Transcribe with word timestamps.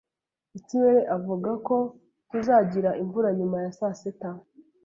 Ikirere 0.59 1.01
avuga 1.15 1.49
ko 1.67 1.75
tuzagira 2.29 2.89
imvura 3.01 3.29
nyuma 3.39 3.57
ya 3.63 3.71
saa 3.77 3.95
sita 3.99 4.31